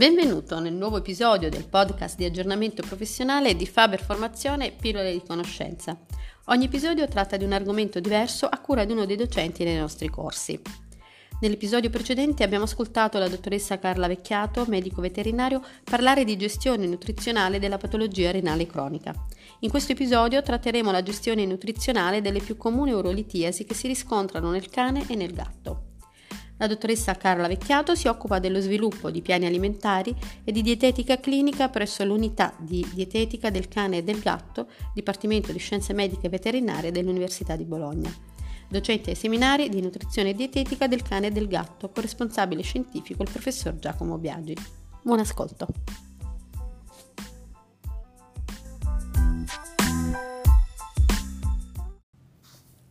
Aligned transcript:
Benvenuto 0.00 0.60
nel 0.60 0.72
nuovo 0.72 0.96
episodio 0.96 1.50
del 1.50 1.68
podcast 1.68 2.16
di 2.16 2.24
aggiornamento 2.24 2.80
professionale 2.80 3.54
di 3.54 3.66
Faber 3.66 4.02
Formazione 4.02 4.72
Pillole 4.72 5.12
di 5.12 5.22
Conoscenza. 5.22 5.94
Ogni 6.46 6.64
episodio 6.64 7.06
tratta 7.06 7.36
di 7.36 7.44
un 7.44 7.52
argomento 7.52 8.00
diverso 8.00 8.46
a 8.46 8.58
cura 8.60 8.86
di 8.86 8.92
uno 8.92 9.04
dei 9.04 9.16
docenti 9.16 9.62
nei 9.62 9.76
nostri 9.76 10.08
corsi. 10.08 10.58
Nell'episodio 11.42 11.90
precedente 11.90 12.42
abbiamo 12.42 12.64
ascoltato 12.64 13.18
la 13.18 13.28
dottoressa 13.28 13.78
Carla 13.78 14.06
Vecchiato, 14.06 14.64
medico 14.68 15.02
veterinario, 15.02 15.62
parlare 15.84 16.24
di 16.24 16.38
gestione 16.38 16.86
nutrizionale 16.86 17.58
della 17.58 17.76
patologia 17.76 18.30
renale 18.30 18.64
cronica. 18.66 19.12
In 19.58 19.68
questo 19.68 19.92
episodio 19.92 20.40
tratteremo 20.40 20.90
la 20.90 21.02
gestione 21.02 21.44
nutrizionale 21.44 22.22
delle 22.22 22.40
più 22.40 22.56
comuni 22.56 22.92
urolitiasi 22.92 23.64
che 23.64 23.74
si 23.74 23.86
riscontrano 23.86 24.50
nel 24.50 24.70
cane 24.70 25.04
e 25.08 25.14
nel 25.14 25.34
gatto. 25.34 25.89
La 26.60 26.66
dottoressa 26.66 27.14
Carla 27.14 27.48
Vecchiato 27.48 27.94
si 27.94 28.06
occupa 28.06 28.38
dello 28.38 28.60
sviluppo 28.60 29.10
di 29.10 29.22
piani 29.22 29.46
alimentari 29.46 30.14
e 30.44 30.52
di 30.52 30.60
dietetica 30.60 31.18
clinica 31.18 31.70
presso 31.70 32.04
l'unità 32.04 32.52
di 32.58 32.86
dietetica 32.92 33.48
del 33.48 33.66
cane 33.66 33.96
e 33.96 34.02
del 34.02 34.20
gatto, 34.20 34.68
Dipartimento 34.92 35.52
di 35.52 35.58
Scienze 35.58 35.94
Mediche 35.94 36.26
e 36.26 36.28
Veterinarie 36.28 36.92
dell'Università 36.92 37.56
di 37.56 37.64
Bologna. 37.64 38.14
Docente 38.68 39.08
ai 39.08 39.16
seminari 39.16 39.70
di 39.70 39.80
nutrizione 39.80 40.30
e 40.30 40.34
dietetica 40.34 40.86
del 40.86 41.00
cane 41.00 41.28
e 41.28 41.30
del 41.30 41.48
gatto, 41.48 41.88
corresponsabile 41.88 42.60
scientifico 42.60 43.22
il 43.22 43.30
professor 43.30 43.78
Giacomo 43.78 44.18
Biagi. 44.18 44.54
Buon 45.00 45.20
ascolto. 45.20 45.66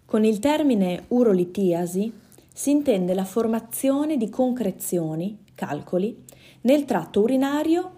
Con 0.05 0.25
il 0.25 0.39
termine 0.39 1.03
urolitiasi 1.09 2.11
si 2.59 2.71
intende 2.71 3.13
la 3.13 3.23
formazione 3.23 4.17
di 4.17 4.27
concrezioni, 4.27 5.45
calcoli, 5.55 6.25
nel 6.63 6.83
tratto 6.83 7.21
urinario 7.21 7.91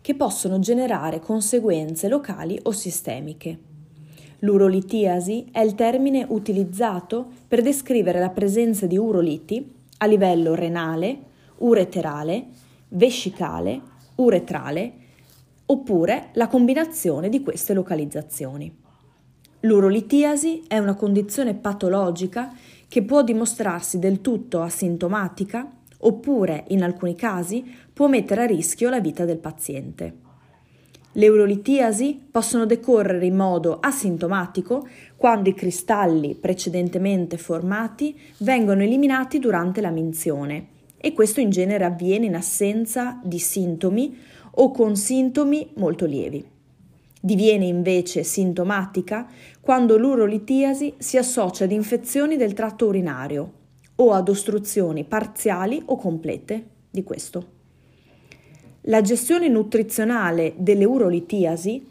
che 0.00 0.16
possono 0.16 0.58
generare 0.58 1.20
conseguenze 1.20 2.08
locali 2.08 2.58
o 2.64 2.72
sistemiche. 2.72 3.58
L'urolitiasi 4.40 5.46
è 5.52 5.60
il 5.60 5.76
termine 5.76 6.26
utilizzato 6.28 7.28
per 7.46 7.62
descrivere 7.62 8.18
la 8.18 8.30
presenza 8.30 8.86
di 8.86 8.96
uroliti 8.96 9.72
a 9.98 10.06
livello 10.06 10.56
renale, 10.56 11.18
ureterale, 11.58 12.46
vescicale, 12.88 13.80
uretrale 14.16 14.92
oppure 15.66 16.30
la 16.32 16.48
combinazione 16.48 17.28
di 17.28 17.40
queste 17.40 17.72
localizzazioni. 17.72 18.86
L'urolitiasi 19.60 20.64
è 20.66 20.78
una 20.78 20.94
condizione 20.94 21.54
patologica 21.54 22.52
che 22.88 23.02
può 23.02 23.22
dimostrarsi 23.22 23.98
del 23.98 24.20
tutto 24.20 24.62
asintomatica 24.62 25.70
oppure, 25.98 26.64
in 26.68 26.82
alcuni 26.82 27.14
casi, 27.14 27.64
può 27.92 28.08
mettere 28.08 28.42
a 28.42 28.46
rischio 28.46 28.88
la 28.88 29.00
vita 29.00 29.24
del 29.24 29.38
paziente. 29.38 30.26
Le 31.12 31.28
urolitiasi 31.28 32.28
possono 32.30 32.66
decorrere 32.66 33.26
in 33.26 33.34
modo 33.34 33.78
asintomatico 33.80 34.86
quando 35.16 35.48
i 35.48 35.54
cristalli 35.54 36.34
precedentemente 36.34 37.36
formati 37.38 38.16
vengono 38.38 38.82
eliminati 38.82 39.38
durante 39.38 39.80
la 39.80 39.90
minzione 39.90 40.68
e 40.96 41.12
questo 41.12 41.40
in 41.40 41.50
genere 41.50 41.84
avviene 41.84 42.26
in 42.26 42.36
assenza 42.36 43.20
di 43.24 43.38
sintomi 43.38 44.16
o 44.52 44.70
con 44.70 44.96
sintomi 44.96 45.70
molto 45.76 46.04
lievi. 46.04 46.57
Diviene 47.28 47.66
invece 47.66 48.24
sintomatica 48.24 49.28
quando 49.60 49.98
l'urolitiasi 49.98 50.94
si 50.96 51.18
associa 51.18 51.64
ad 51.64 51.72
infezioni 51.72 52.38
del 52.38 52.54
tratto 52.54 52.86
urinario 52.86 53.52
o 53.96 54.12
ad 54.12 54.30
ostruzioni 54.30 55.04
parziali 55.04 55.82
o 55.84 55.96
complete 55.96 56.64
di 56.90 57.02
questo. 57.02 57.46
La 58.84 59.02
gestione 59.02 59.48
nutrizionale 59.48 60.54
delle 60.56 60.86
urolitiasi 60.86 61.86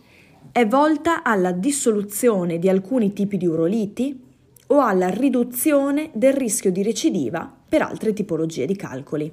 è 0.51 0.65
volta 0.65 1.21
alla 1.21 1.51
dissoluzione 1.51 2.57
di 2.57 2.67
alcuni 2.67 3.13
tipi 3.13 3.37
di 3.37 3.45
uroliti 3.45 4.19
o 4.65 4.79
alla 4.79 5.09
riduzione 5.09 6.09
del 6.15 6.33
rischio 6.33 6.71
di 6.71 6.81
recidiva 6.81 7.55
per 7.69 7.83
altre 7.83 8.11
tipologie 8.13 8.65
di 8.65 8.75
calcoli. 8.75 9.31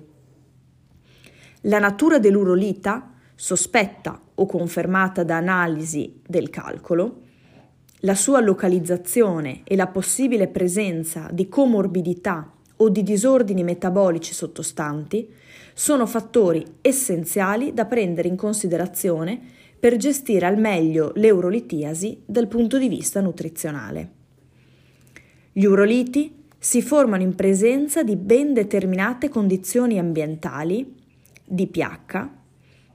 La 1.62 1.78
natura 1.78 2.18
dell'urolita 2.18 3.10
sospetta 3.34 4.20
o 4.36 4.46
confermata 4.46 5.22
da 5.22 5.36
analisi 5.36 6.20
del 6.26 6.50
calcolo, 6.50 7.20
la 8.00 8.14
sua 8.14 8.40
localizzazione 8.40 9.62
e 9.64 9.76
la 9.76 9.86
possibile 9.86 10.48
presenza 10.48 11.28
di 11.32 11.48
comorbidità 11.48 12.52
o 12.76 12.88
di 12.88 13.02
disordini 13.02 13.62
metabolici 13.62 14.34
sottostanti 14.34 15.28
sono 15.72 16.06
fattori 16.06 16.64
essenziali 16.80 17.72
da 17.72 17.86
prendere 17.86 18.28
in 18.28 18.36
considerazione 18.36 19.40
per 19.78 19.96
gestire 19.96 20.46
al 20.46 20.58
meglio 20.58 21.12
l'eurolitiasi 21.14 22.22
dal 22.24 22.48
punto 22.48 22.78
di 22.78 22.88
vista 22.88 23.20
nutrizionale. 23.20 24.10
Gli 25.52 25.64
uroliti 25.64 26.42
si 26.58 26.82
formano 26.82 27.22
in 27.22 27.34
presenza 27.34 28.02
di 28.02 28.16
ben 28.16 28.54
determinate 28.54 29.28
condizioni 29.28 29.98
ambientali, 29.98 30.94
di 31.44 31.66
pH, 31.66 32.28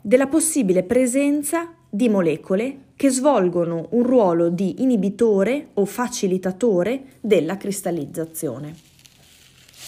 della 0.02 0.28
possibile 0.28 0.84
presenza 0.84 1.74
di 1.90 2.10
molecole 2.10 2.88
che 2.96 3.10
svolgono 3.10 3.88
un 3.92 4.04
ruolo 4.04 4.50
di 4.50 4.82
inibitore 4.82 5.70
o 5.76 5.86
facilitatore 5.86 7.18
della 7.22 7.58
cristallizzazione. 7.58 8.76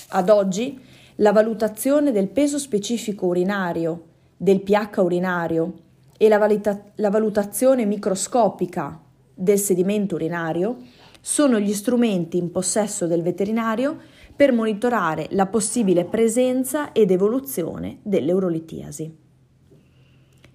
Ad 0.10 0.30
oggi 0.30 0.80
la 1.16 1.32
valutazione 1.32 2.12
del 2.12 2.30
peso 2.30 2.58
specifico 2.58 3.28
urinario, 3.28 4.06
del 4.38 4.62
pH 4.62 4.98
urinario 4.98 5.74
e 6.18 6.28
la, 6.28 6.38
valita- 6.38 6.84
la 6.96 7.10
valutazione 7.10 7.86
microscopica 7.86 9.00
del 9.34 9.60
sedimento 9.60 10.16
urinario 10.16 10.78
sono 11.20 11.60
gli 11.60 11.74
strumenti 11.74 12.38
in 12.38 12.52
possesso 12.52 13.08
del 13.08 13.22
veterinario 13.22 13.98
per 14.36 14.52
monitorare 14.52 15.28
la 15.32 15.46
possibile 15.46 16.06
presenza 16.06 16.92
ed 16.92 17.12
evoluzione 17.12 18.00
dell'eurolitiasi. 18.02 19.21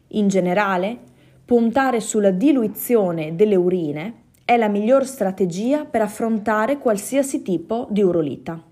In 0.09 0.29
generale, 0.29 0.99
puntare 1.45 2.01
sulla 2.01 2.31
diluizione 2.31 3.35
delle 3.35 3.57
urine 3.57 4.25
è 4.45 4.57
la 4.57 4.69
miglior 4.69 5.05
strategia 5.05 5.85
per 5.85 6.03
affrontare 6.03 6.79
qualsiasi 6.79 7.43
tipo 7.43 7.89
di 7.91 8.03
urolita. 8.03 8.63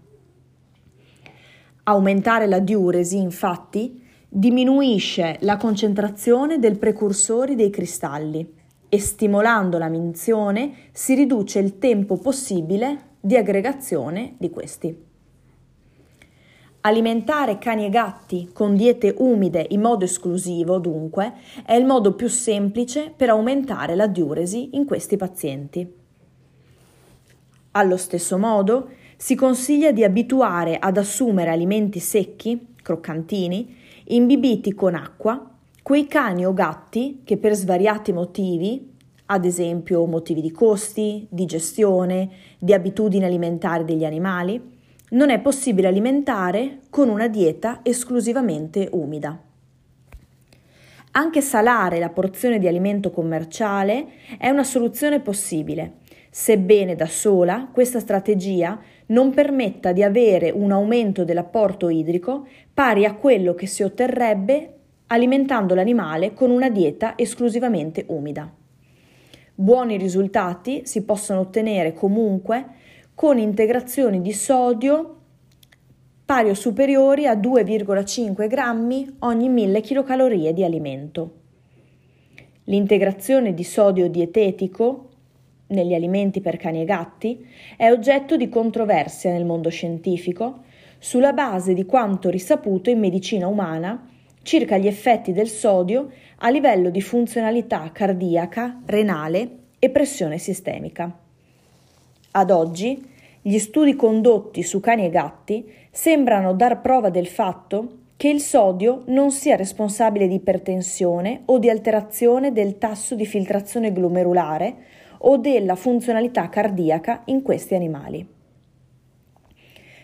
Aumentare 1.84 2.47
la 2.47 2.61
diuresi, 2.61 3.19
infatti, 3.19 4.03
diminuisce 4.28 5.37
la 5.41 5.56
concentrazione 5.56 6.59
del 6.59 6.78
precursori 6.78 7.55
dei 7.55 7.71
cristalli 7.71 8.53
e 8.89 9.01
stimolando 9.01 9.78
la 9.78 9.89
minzione 9.89 10.75
si 10.93 11.15
riduce 11.15 11.59
il 11.59 11.78
tempo 11.78 12.16
possibile 12.16 13.16
di 13.21 13.37
aggregazione 13.37 14.34
di 14.39 14.51
questi. 14.51 15.12
Alimentare 16.87 17.56
cani 17.56 17.87
e 17.87 17.89
gatti 17.89 18.50
con 18.53 18.77
diete 18.77 19.15
umide 19.17 19.65
in 19.71 19.81
modo 19.81 20.05
esclusivo, 20.05 20.78
dunque, 20.78 21.33
è 21.65 21.72
il 21.72 21.87
modo 21.87 22.12
più 22.12 22.28
semplice 22.28 23.11
per 23.17 23.31
aumentare 23.31 23.95
la 23.95 24.06
diuresi 24.06 24.77
in 24.77 24.84
questi 24.84 25.17
pazienti. 25.17 25.91
Allo 27.71 27.97
stesso 27.97 28.37
modo, 28.37 28.91
si 29.17 29.34
consiglia 29.34 29.93
di 29.93 30.05
abituare 30.05 30.77
ad 30.78 30.99
assumere 30.99 31.49
alimenti 31.49 32.00
secchi, 32.00 32.75
croccantini, 32.83 33.77
imbibiti 34.09 34.75
con 34.75 34.95
acqua, 34.95 35.53
quei 35.83 36.06
cani 36.06 36.45
o 36.45 36.53
gatti 36.53 37.22
che 37.25 37.39
per 37.39 37.55
svariati 37.55 38.12
motivi, 38.12 38.93
ad 39.25 39.47
esempio 39.47 40.05
motivi 40.05 40.43
di 40.43 40.53
costi, 40.53 41.27
di 41.31 41.47
gestione, 41.47 42.28
di 42.59 42.75
abitudini 42.75 43.25
alimentari 43.25 43.87
degli 43.87 44.05
animali, 44.05 44.72
non 45.15 45.31
è 45.31 45.41
possibile 45.41 45.89
alimentare 45.89 46.81
con 46.91 47.09
una 47.09 47.28
dieta 47.28 47.81
esclusivamente 47.83 48.89
umida. 48.93 49.41
Anche 51.13 51.41
salare 51.41 52.01
la 52.01 52.09
porzione 52.09 52.59
di 52.59 52.66
alimento 52.66 53.11
commerciale 53.13 54.07
è 54.39 54.49
una 54.49 54.65
soluzione 54.65 55.21
possibile, 55.21 55.99
sebbene 56.31 56.97
da 56.97 57.07
sola 57.07 57.69
questa 57.72 58.01
strategia 58.01 58.81
non 59.07 59.33
permetta 59.33 59.93
di 59.93 60.03
avere 60.03 60.51
un 60.51 60.72
aumento 60.72 61.22
dell'apporto 61.22 61.89
idrico 61.89 62.49
pari 62.72 63.05
a 63.05 63.15
quello 63.15 63.55
che 63.55 63.67
si 63.67 63.84
otterrebbe 63.84 64.72
alimentando 65.09 65.77
l'animale 65.77 66.33
con 66.33 66.51
una 66.51 66.71
dieta 66.71 67.13
esclusivamente 67.17 68.05
umida. 68.09 68.53
Buoni 69.55 69.97
risultati 69.97 70.83
si 70.84 71.05
possono 71.05 71.39
ottenere 71.39 71.93
comunque 71.93 72.83
con 73.15 73.39
integrazioni 73.39 74.21
di 74.21 74.33
sodio 74.33 75.21
pari 76.25 76.49
o 76.49 76.55
superiori 76.55 77.27
a 77.27 77.34
2,5 77.34 78.49
grammi 78.49 79.16
ogni 79.21 79.49
1000 79.49 79.81
kcal 79.81 80.53
di 80.53 80.65
alimento. 80.65 81.33
L'integrazione 82.65 83.55
di 83.55 83.63
sodio 83.63 84.09
dietetico 84.09 85.11
negli 85.69 85.95
alimenti 85.95 86.41
per 86.41 86.57
cani 86.57 86.81
e 86.81 86.84
gatti 86.84 87.47
è 87.77 87.91
oggetto 87.91 88.37
di 88.37 88.49
controversia 88.49 89.31
nel 89.33 89.45
mondo 89.45 89.69
scientifico 89.69 90.63
sulla 90.99 91.33
base 91.33 91.75
di 91.75 91.84
quanto 91.84 92.31
risaputo 92.31 92.91
in 92.91 92.99
medicina 92.99 93.47
umana 93.47 94.09
circa 94.43 94.77
gli 94.77 94.87
effetti 94.87 95.33
del 95.33 95.49
sodio 95.49 96.10
a 96.39 96.49
livello 96.49 96.91
di 96.91 97.01
funzionalità 97.01 97.91
cardiaca, 97.93 98.83
renale 98.87 99.59
e 99.78 99.91
pressione 99.91 100.39
sistemica. 100.39 101.23
Ad 102.36 102.51
oggi, 102.51 103.01
gli 103.41 103.59
studi 103.59 103.95
condotti 103.95 104.65
su 104.65 104.81
cani 104.81 105.04
e 105.04 105.10
gatti 105.10 105.71
sembrano 105.92 106.53
dar 106.53 106.81
prova 106.81 107.09
del 107.09 107.28
fatto 107.28 107.98
che 108.16 108.28
il 108.28 108.41
sodio 108.41 109.04
non 109.07 109.31
sia 109.31 109.54
responsabile 109.54 110.27
di 110.27 110.34
ipertensione 110.34 111.42
o 111.45 111.60
di 111.60 111.71
alterazione 111.71 112.53
del 112.53 112.78
tasso 112.78 113.15
di 113.15 113.25
filtrazione 113.25 113.92
glomerulare 113.92 114.75
o 115.19 115.36
della 115.36 115.77
funzionalità 115.77 116.48
cardiaca 116.48 117.22
in 117.27 117.41
questi 117.42 117.77
animali. 117.77 118.27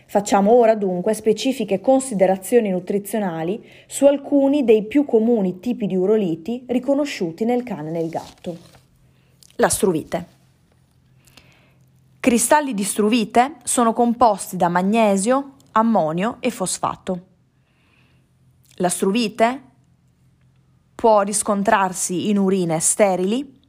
Facciamo 0.05 0.53
ora 0.53 0.75
dunque 0.75 1.13
specifiche 1.13 1.81
considerazioni 1.81 2.69
nutrizionali 2.69 3.61
su 3.87 4.05
alcuni 4.05 4.63
dei 4.63 4.83
più 4.85 5.03
comuni 5.03 5.59
tipi 5.59 5.85
di 5.85 5.97
uroliti 5.97 6.63
riconosciuti 6.67 7.43
nel 7.43 7.63
cane 7.63 7.89
e 7.89 7.91
nel 7.91 8.07
gatto. 8.07 8.57
La 9.57 9.67
struvite. 9.67 10.39
Cristalli 12.21 12.75
di 12.75 12.83
struvite 12.83 13.55
sono 13.63 13.93
composti 13.93 14.55
da 14.55 14.69
magnesio, 14.69 15.53
ammonio 15.71 16.37
e 16.39 16.51
fosfato. 16.51 17.25
La 18.75 18.89
struvite 18.89 19.61
può 20.93 21.21
riscontrarsi 21.21 22.29
in 22.29 22.37
urine 22.37 22.79
sterili, 22.79 23.59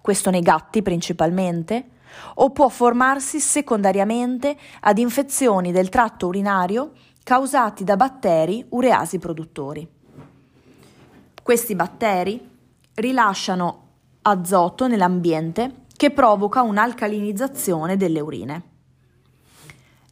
questo 0.00 0.30
nei 0.30 0.40
gatti 0.40 0.80
principalmente, 0.80 1.90
o 2.36 2.48
può 2.52 2.70
formarsi 2.70 3.38
secondariamente 3.38 4.56
ad 4.80 4.96
infezioni 4.96 5.70
del 5.70 5.90
tratto 5.90 6.28
urinario 6.28 6.92
causati 7.22 7.84
da 7.84 7.96
batteri 7.96 8.64
ureasi 8.70 9.18
produttori. 9.18 9.86
Questi 11.42 11.74
batteri 11.74 12.48
rilasciano 12.94 13.88
azoto 14.22 14.86
nell'ambiente 14.86 15.79
che 16.00 16.12
provoca 16.12 16.62
un'alcalinizzazione 16.62 17.98
delle 17.98 18.20
urine. 18.20 18.62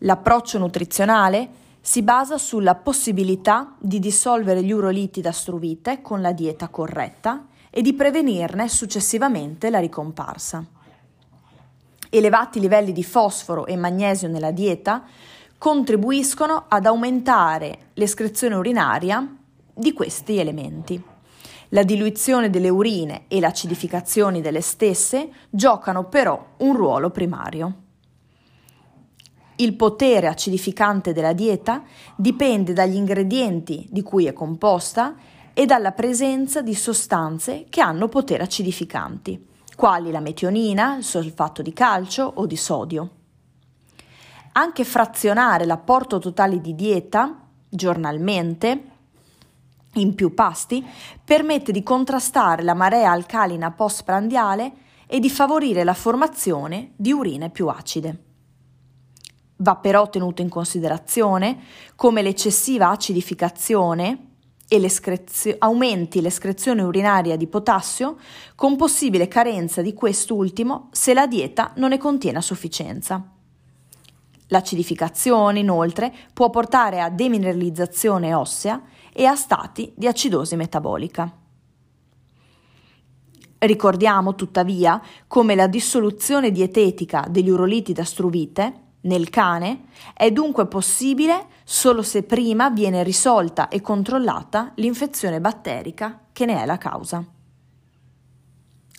L'approccio 0.00 0.58
nutrizionale 0.58 1.48
si 1.80 2.02
basa 2.02 2.36
sulla 2.36 2.74
possibilità 2.74 3.74
di 3.78 3.98
dissolvere 3.98 4.62
gli 4.62 4.70
uroliti 4.70 5.22
da 5.22 5.32
struvite 5.32 6.02
con 6.02 6.20
la 6.20 6.32
dieta 6.32 6.68
corretta 6.68 7.46
e 7.70 7.80
di 7.80 7.94
prevenirne 7.94 8.68
successivamente 8.68 9.70
la 9.70 9.78
ricomparsa 9.78 10.62
elevati 12.10 12.60
livelli 12.60 12.92
di 12.92 13.04
fosforo 13.04 13.64
e 13.64 13.76
magnesio 13.76 14.28
nella 14.28 14.50
dieta 14.50 15.04
contribuiscono 15.56 16.66
ad 16.68 16.84
aumentare 16.84 17.90
l'escrezione 17.94 18.54
urinaria 18.54 19.26
di 19.74 19.92
questi 19.92 20.38
elementi. 20.38 21.07
La 21.70 21.82
diluizione 21.82 22.50
delle 22.50 22.68
urine 22.68 23.24
e 23.28 23.40
l'acidificazione 23.40 24.40
delle 24.40 24.60
stesse 24.60 25.30
giocano 25.50 26.04
però 26.08 26.54
un 26.58 26.74
ruolo 26.74 27.10
primario. 27.10 27.74
Il 29.56 29.74
potere 29.74 30.28
acidificante 30.28 31.12
della 31.12 31.32
dieta 31.32 31.82
dipende 32.16 32.72
dagli 32.72 32.94
ingredienti 32.94 33.86
di 33.90 34.02
cui 34.02 34.26
è 34.26 34.32
composta 34.32 35.14
e 35.52 35.66
dalla 35.66 35.92
presenza 35.92 36.62
di 36.62 36.74
sostanze 36.74 37.66
che 37.68 37.80
hanno 37.80 38.08
potere 38.08 38.44
acidificanti 38.44 39.46
quali 39.78 40.10
la 40.10 40.18
metionina, 40.18 40.96
il 40.96 41.04
solfato 41.04 41.62
di 41.62 41.72
calcio 41.72 42.24
o 42.24 42.46
di 42.46 42.56
sodio. 42.56 43.10
Anche 44.54 44.82
frazionare 44.82 45.66
l'apporto 45.66 46.18
totale 46.18 46.60
di 46.60 46.74
dieta 46.74 47.42
giornalmente 47.68 48.82
in 50.00 50.14
più 50.14 50.34
pasti 50.34 50.84
permette 51.24 51.72
di 51.72 51.82
contrastare 51.82 52.62
la 52.62 52.74
marea 52.74 53.10
alcalina 53.10 53.70
postprandiale 53.70 54.72
e 55.06 55.20
di 55.20 55.30
favorire 55.30 55.84
la 55.84 55.94
formazione 55.94 56.92
di 56.96 57.12
urine 57.12 57.50
più 57.50 57.68
acide. 57.68 58.24
Va 59.56 59.76
però 59.76 60.08
tenuto 60.08 60.42
in 60.42 60.48
considerazione 60.48 61.58
come 61.96 62.22
l'eccessiva 62.22 62.90
acidificazione 62.90 64.26
e 64.68 64.78
l'escrezio- 64.78 65.56
aumenti 65.58 66.20
l'escrezione 66.20 66.82
urinaria 66.82 67.36
di 67.36 67.46
potassio 67.46 68.18
con 68.54 68.76
possibile 68.76 69.26
carenza 69.26 69.80
di 69.80 69.94
quest'ultimo 69.94 70.88
se 70.92 71.14
la 71.14 71.26
dieta 71.26 71.72
non 71.76 71.88
ne 71.88 71.98
contiene 71.98 72.38
a 72.38 72.42
sufficienza. 72.42 73.32
L'acidificazione, 74.48 75.58
inoltre, 75.58 76.12
può 76.32 76.50
portare 76.50 77.00
a 77.00 77.10
demineralizzazione 77.10 78.34
ossea 78.34 78.80
e 79.18 79.26
a 79.26 79.34
stati 79.34 79.92
di 79.96 80.06
acidosi 80.06 80.54
metabolica. 80.54 81.28
Ricordiamo, 83.58 84.36
tuttavia, 84.36 85.02
come 85.26 85.56
la 85.56 85.66
dissoluzione 85.66 86.52
dietetica 86.52 87.26
degli 87.28 87.50
uroliti 87.50 87.92
da 87.92 88.04
struvite 88.04 88.82
nel 89.00 89.28
cane 89.28 89.86
è 90.14 90.30
dunque 90.30 90.68
possibile 90.68 91.46
solo 91.64 92.02
se 92.02 92.22
prima 92.22 92.70
viene 92.70 93.02
risolta 93.02 93.66
e 93.66 93.80
controllata 93.80 94.70
l'infezione 94.76 95.40
batterica 95.40 96.26
che 96.30 96.44
ne 96.46 96.62
è 96.62 96.64
la 96.64 96.78
causa. 96.78 97.24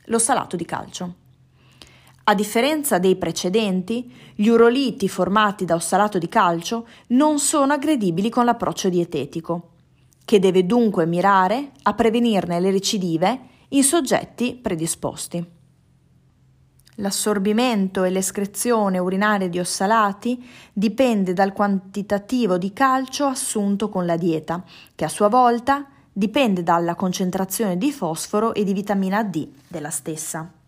Lo 0.08 0.20
salato 0.20 0.58
di 0.58 0.66
calcio. 0.66 1.16
A 2.26 2.36
differenza 2.36 3.00
dei 3.00 3.16
precedenti, 3.16 4.14
gli 4.36 4.50
uroliti 4.50 5.08
formati 5.08 5.64
da 5.64 5.76
ossalato 5.76 6.18
di 6.18 6.28
calcio 6.28 6.88
non 7.08 7.40
sono 7.40 7.72
aggredibili 7.72 8.30
con 8.30 8.44
l'approccio 8.44 8.90
dietetico, 8.90 9.78
che 10.30 10.38
deve 10.38 10.64
dunque 10.68 11.08
mirare 11.08 11.72
a 11.82 11.96
prevenirne 11.96 12.60
le 12.60 12.70
recidive 12.70 13.40
in 13.70 13.84
soggetti 13.84 14.54
predisposti. 14.54 15.44
L'assorbimento 16.98 18.04
e 18.04 18.12
l'escrezione 18.12 19.00
urinaria 19.00 19.50
di 19.50 19.58
ossalati 19.58 20.48
dipende 20.72 21.34
dal 21.34 21.52
quantitativo 21.52 22.60
di 22.60 22.72
calcio 22.74 23.26
assunto 23.26 23.90
con 23.90 24.06
la 24.06 24.18
dieta, 24.18 24.64
che 24.94 25.06
a 25.06 25.10
sua 25.10 25.30
volta 25.30 25.88
dipende 26.14 26.62
dalla 26.62 26.94
concentrazione 26.94 27.76
di 27.76 27.92
fosforo 27.92 28.54
e 28.54 28.64
di 28.64 28.74
vitamina 28.74 29.24
D 29.24 29.48
della 29.68 29.90
stessa. 29.90 30.59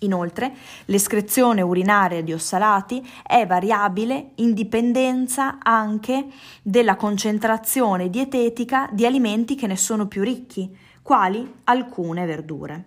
Inoltre, 0.00 0.52
l'escrezione 0.86 1.60
urinaria 1.60 2.22
di 2.22 2.32
ossalati 2.32 3.04
è 3.26 3.46
variabile 3.46 4.30
in 4.36 4.54
dipendenza 4.54 5.58
anche 5.60 6.26
della 6.62 6.94
concentrazione 6.94 8.08
dietetica 8.08 8.88
di 8.92 9.06
alimenti 9.06 9.56
che 9.56 9.66
ne 9.66 9.76
sono 9.76 10.06
più 10.06 10.22
ricchi, 10.22 10.76
quali 11.02 11.52
alcune 11.64 12.26
verdure. 12.26 12.84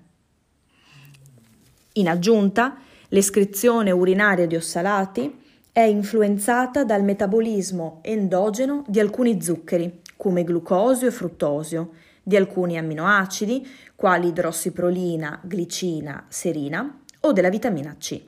In 1.93 2.07
aggiunta, 2.07 2.77
l'escrezione 3.09 3.91
urinaria 3.91 4.47
di 4.47 4.55
ossalati 4.55 5.39
è 5.74 5.81
influenzata 5.81 6.85
dal 6.85 7.03
metabolismo 7.03 8.00
endogeno 8.03 8.83
di 8.88 9.01
alcuni 9.01 9.41
zuccheri, 9.41 10.00
come 10.15 10.45
glucosio 10.45 11.07
e 11.07 11.12
fruttosio, 11.12 11.91
di 12.24 12.35
alcuni 12.35 12.77
amminoacidi, 12.77 13.67
quali 13.95 14.27
idrossiprolina, 14.27 15.41
glicina, 15.43 16.25
serina, 16.27 17.00
o 17.21 17.31
della 17.33 17.49
vitamina 17.49 17.95
C. 17.97 18.21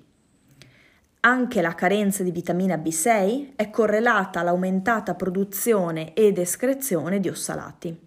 Anche 1.21 1.61
la 1.61 1.73
carenza 1.73 2.21
di 2.21 2.31
vitamina 2.31 2.75
B6 2.75 3.53
è 3.55 3.69
correlata 3.69 4.41
all'aumentata 4.41 5.15
produzione 5.15 6.13
ed 6.13 6.37
escrezione 6.37 7.19
di 7.19 7.29
ossalati. 7.29 7.97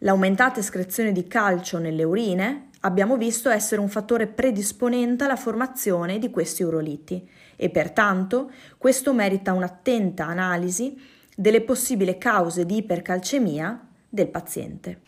L'aumentata 0.00 0.60
escrezione 0.60 1.12
di 1.12 1.26
calcio 1.26 1.78
nelle 1.78 2.04
urine 2.04 2.68
abbiamo 2.80 3.16
visto 3.16 3.48
essere 3.48 3.80
un 3.80 3.88
fattore 3.88 4.26
predisponente 4.26 5.24
alla 5.24 5.36
formazione 5.36 6.18
di 6.18 6.30
questi 6.30 6.62
uroliti 6.62 7.26
e 7.56 7.70
pertanto 7.70 8.50
questo 8.76 9.14
merita 9.14 9.54
un'attenta 9.54 10.26
analisi 10.26 10.94
delle 11.34 11.62
possibili 11.62 12.18
cause 12.18 12.66
di 12.66 12.76
ipercalcemia 12.76 13.86
del 14.08 14.28
paziente. 14.28 15.00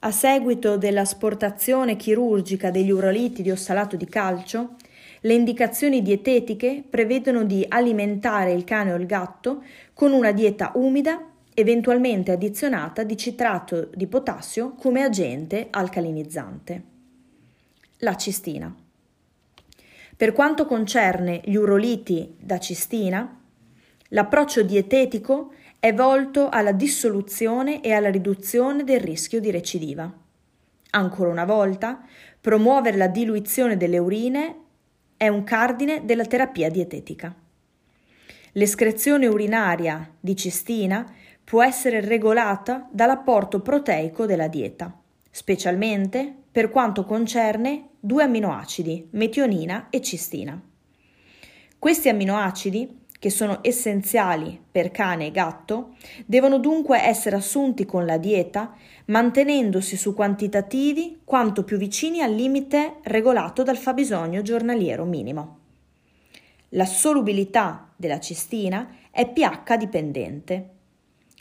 A 0.00 0.10
seguito 0.10 0.76
dell'asportazione 0.76 1.96
chirurgica 1.96 2.70
degli 2.70 2.90
uroliti 2.90 3.42
di 3.42 3.50
ossalato 3.50 3.96
di 3.96 4.06
calcio, 4.06 4.76
le 5.20 5.34
indicazioni 5.34 6.02
dietetiche 6.02 6.84
prevedono 6.88 7.44
di 7.44 7.64
alimentare 7.66 8.52
il 8.52 8.64
cane 8.64 8.92
o 8.92 8.96
il 8.96 9.06
gatto 9.06 9.64
con 9.94 10.12
una 10.12 10.32
dieta 10.32 10.72
umida 10.74 11.30
eventualmente 11.54 12.32
addizionata 12.32 13.02
di 13.02 13.16
citrato 13.16 13.88
di 13.94 14.06
potassio 14.06 14.74
come 14.74 15.02
agente 15.02 15.68
alcalinizzante. 15.70 16.82
La 18.00 18.14
cistina. 18.14 18.72
Per 20.14 20.32
quanto 20.32 20.66
concerne 20.66 21.40
gli 21.44 21.54
uroliti 21.54 22.36
da 22.38 22.58
cistina, 22.58 23.40
l'approccio 24.08 24.62
dietetico 24.62 25.52
è 25.78 25.92
volto 25.94 26.48
alla 26.48 26.72
dissoluzione 26.72 27.80
e 27.82 27.92
alla 27.92 28.10
riduzione 28.10 28.84
del 28.84 29.00
rischio 29.00 29.40
di 29.40 29.50
recidiva. 29.50 30.12
Ancora 30.90 31.30
una 31.30 31.44
volta, 31.44 32.04
promuovere 32.40 32.96
la 32.96 33.08
diluizione 33.08 33.76
delle 33.76 33.98
urine 33.98 34.56
è 35.16 35.28
un 35.28 35.44
cardine 35.44 36.04
della 36.04 36.24
terapia 36.24 36.70
dietetica. 36.70 37.34
L'escrezione 38.52 39.26
urinaria 39.26 40.10
di 40.18 40.34
cistina 40.34 41.04
può 41.44 41.62
essere 41.62 42.00
regolata 42.00 42.88
dall'apporto 42.90 43.60
proteico 43.60 44.26
della 44.26 44.48
dieta, 44.48 44.98
specialmente 45.30 46.34
per 46.50 46.70
quanto 46.70 47.04
concerne 47.04 47.90
due 48.00 48.24
amminoacidi, 48.24 49.08
metionina 49.10 49.88
e 49.90 50.00
cistina. 50.00 50.60
Questi 51.78 52.08
amminoacidi, 52.08 53.04
che 53.18 53.30
sono 53.30 53.58
essenziali 53.62 54.60
per 54.70 54.90
cane 54.90 55.26
e 55.26 55.30
gatto, 55.30 55.94
devono 56.24 56.58
dunque 56.58 57.00
essere 57.00 57.36
assunti 57.36 57.84
con 57.84 58.04
la 58.04 58.18
dieta 58.18 58.74
mantenendosi 59.06 59.96
su 59.96 60.14
quantitativi 60.14 61.20
quanto 61.24 61.64
più 61.64 61.76
vicini 61.76 62.22
al 62.22 62.34
limite 62.34 62.96
regolato 63.04 63.62
dal 63.62 63.76
fabbisogno 63.76 64.42
giornaliero 64.42 65.04
minimo. 65.04 65.58
La 66.70 66.84
solubilità 66.84 67.92
della 67.96 68.18
cistina 68.18 68.96
è 69.10 69.28
pH 69.28 69.76
dipendente. 69.76 70.70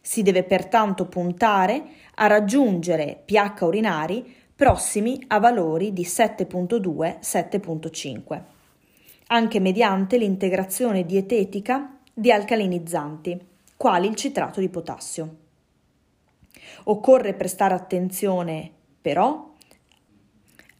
Si 0.01 0.21
deve 0.21 0.43
pertanto 0.43 1.07
puntare 1.07 1.83
a 2.15 2.27
raggiungere 2.27 3.21
pH 3.25 3.61
urinari 3.61 4.35
prossimi 4.55 5.21
a 5.27 5.39
valori 5.39 5.91
di 5.91 6.03
7.2-7.5, 6.03 8.41
anche 9.27 9.59
mediante 9.59 10.17
l'integrazione 10.17 11.05
dietetica 11.05 11.97
di 12.13 12.31
alcalinizzanti, 12.31 13.39
quali 13.75 14.07
il 14.07 14.15
citrato 14.15 14.59
di 14.59 14.69
potassio. 14.69 15.37
Occorre 16.85 17.33
prestare 17.33 17.73
attenzione, 17.73 18.71
però, 19.01 19.53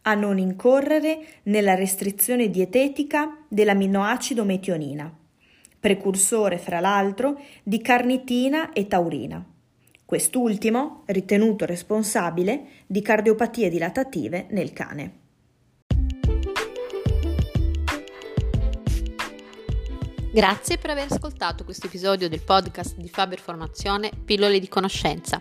a 0.02 0.14
non 0.14 0.38
incorrere 0.38 1.18
nella 1.44 1.74
restrizione 1.74 2.48
dietetica 2.48 3.44
dell'aminoacido 3.48 4.44
metionina, 4.44 5.12
precursore 5.78 6.58
fra 6.58 6.80
l'altro 6.80 7.40
di 7.62 7.80
carnitina 7.80 8.72
e 8.72 8.86
taurina, 8.86 9.44
quest'ultimo 10.04 11.02
ritenuto 11.06 11.66
responsabile 11.66 12.66
di 12.86 13.02
cardiopatie 13.02 13.68
dilatative 13.68 14.46
nel 14.50 14.72
cane. 14.72 15.24
Grazie 20.36 20.76
per 20.76 20.90
aver 20.90 21.06
ascoltato 21.08 21.64
questo 21.64 21.86
episodio 21.86 22.28
del 22.28 22.42
podcast 22.42 22.96
di 22.96 23.08
Faber 23.08 23.40
Formazione 23.40 24.10
Pillole 24.22 24.60
di 24.60 24.68
conoscenza. 24.68 25.40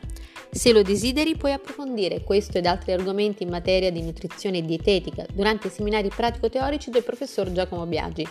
Se 0.50 0.72
lo 0.72 0.84
desideri 0.84 1.36
puoi 1.36 1.52
approfondire 1.52 2.24
questo 2.24 2.60
ed 2.60 2.66
altri 2.66 2.94
argomenti 2.94 3.44
in 3.44 3.50
materia 3.50 3.92
di 3.92 4.02
nutrizione 4.02 4.60
e 4.60 4.62
dietetica 4.62 5.26
durante 5.34 5.68
i 5.68 5.70
seminari 5.70 6.08
pratico-teorici 6.08 6.92
del 6.92 7.04
professor 7.04 7.52
Giacomo 7.52 7.86
Biagi. 7.86 8.26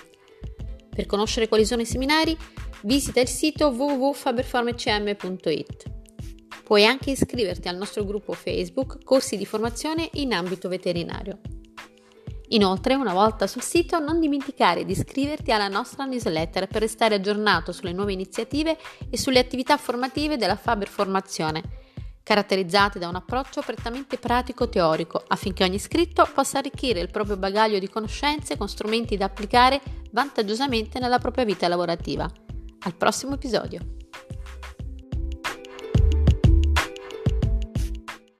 Per 0.89 1.05
conoscere 1.05 1.49
quali 1.49 1.67
sono 1.67 1.83
i 1.83 1.87
seminari, 1.87 2.35
visita 2.85 3.21
il 3.21 3.29
sito 3.29 3.69
www.faberfarmcm.it. 3.69 5.93
Puoi 6.65 6.87
anche 6.87 7.11
iscriverti 7.11 7.69
al 7.69 7.77
nostro 7.77 8.07
gruppo 8.07 8.33
Facebook 8.33 9.05
Corsi 9.05 9.37
di 9.37 9.45
formazione 9.45 10.09
in 10.15 10.33
ambito 10.33 10.71
veterinario. 10.71 11.41
Inoltre, 12.49 12.95
una 12.95 13.15
volta 13.15 13.47
sul 13.47 13.63
sito, 13.63 13.99
non 13.99 14.21
dimenticare 14.21 14.85
di 14.85 14.93
iscriverti 14.93 15.51
alla 15.51 15.69
nostra 15.69 16.05
newsletter 16.05 16.69
per 16.69 16.83
restare 16.83 17.15
aggiornato 17.15 17.73
sulle 17.73 17.93
nuove 17.93 18.13
iniziative 18.13 18.77
e 19.09 19.17
sulle 19.17 19.39
attività 19.39 19.77
formative 19.77 20.37
della 20.37 20.57
Faber 20.57 20.89
Formazione, 20.89 21.63
caratterizzate 22.23 22.99
da 22.99 23.09
un 23.09 23.15
approccio 23.15 23.63
prettamente 23.63 24.19
pratico-teorico, 24.19 25.25
affinché 25.27 25.65
ogni 25.65 25.77
iscritto 25.77 26.29
possa 26.35 26.59
arricchire 26.59 27.01
il 27.01 27.11
proprio 27.11 27.37
bagaglio 27.37 27.79
di 27.79 27.89
conoscenze 27.89 28.57
con 28.57 28.69
strumenti 28.69 29.17
da 29.17 29.25
applicare 29.25 29.81
vantaggiosamente 30.11 30.99
nella 30.99 31.19
propria 31.19 31.45
vita 31.45 31.67
lavorativa. 31.67 32.31
Al 32.81 32.95
prossimo 32.95 33.35
episodio! 33.35 34.04